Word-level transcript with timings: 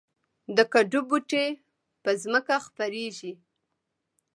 د 0.55 0.57
کدو 0.73 0.99
بوټی 1.09 1.47
په 2.03 2.09
ځمکه 2.21 2.55
خپریږي 2.65 3.33